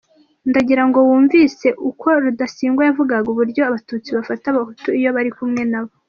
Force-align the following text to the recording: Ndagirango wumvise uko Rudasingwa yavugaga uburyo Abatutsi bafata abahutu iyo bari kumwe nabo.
Ndagirango 0.49 0.97
wumvise 1.07 1.67
uko 1.89 2.07
Rudasingwa 2.23 2.81
yavugaga 2.87 3.27
uburyo 3.33 3.61
Abatutsi 3.69 4.09
bafata 4.17 4.45
abahutu 4.49 4.87
iyo 4.99 5.09
bari 5.15 5.31
kumwe 5.37 5.63
nabo. 5.71 5.93